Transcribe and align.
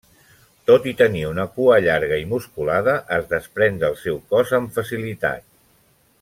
Tot 0.69 0.85
i 0.91 0.93
tenir 1.01 1.21
una 1.31 1.45
cua 1.57 1.75
llarga 1.87 2.19
i 2.21 2.25
musculada, 2.31 2.95
es 3.19 3.29
desprèn 3.35 3.79
del 3.85 4.01
seu 4.07 4.19
cos 4.33 4.55
amb 4.61 4.75
facilitat. 4.81 5.47